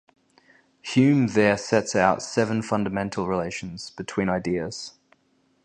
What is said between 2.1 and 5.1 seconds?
seven fundamental relations between ideas.